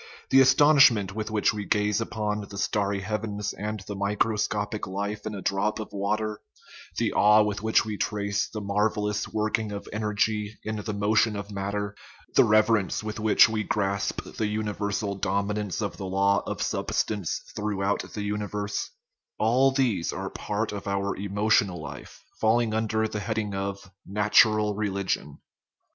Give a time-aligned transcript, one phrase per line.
[0.31, 5.27] The astonish ment with which we gaze upon the starry heavens and the microscopic life
[5.27, 6.41] in a drop of water,
[6.97, 11.51] the awe with which we trace the marvellous working of energy in the motion of
[11.51, 11.95] matter,
[12.33, 18.11] the reverence with which we grasp the universal dominance of the law of substance throughout
[18.15, 18.89] the universe
[19.37, 25.37] all these are part of our emotional life, falling under the heading of" natural religion."